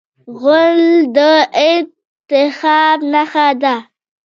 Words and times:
غول 0.39 0.79
د 1.15 1.17
التهاب 1.67 2.99
نښه 3.13 3.47
ده. 3.61 3.75